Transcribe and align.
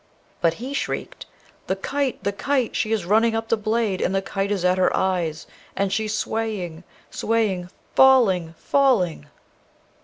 But 0.41 0.55
he 0.55 0.73
shrieked, 0.73 1.27
'The 1.67 1.75
kite! 1.75 2.23
the 2.23 2.31
kite! 2.33 2.75
she 2.75 2.91
is 2.91 3.05
running 3.05 3.35
up 3.35 3.49
the 3.49 3.55
blade, 3.55 4.01
and 4.01 4.15
the 4.15 4.21
kite 4.23 4.49
is 4.51 4.65
at 4.65 4.79
her 4.79 4.89
eyes! 4.97 5.45
and 5.75 5.93
she 5.93 6.07
swaying, 6.07 6.83
swaying! 7.11 7.69
falling, 7.93 8.55
falling!' 8.57 9.27